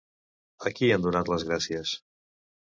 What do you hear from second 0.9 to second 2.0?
ha donat les gràcies?